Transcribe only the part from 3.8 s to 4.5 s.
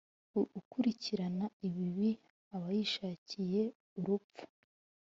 urupfu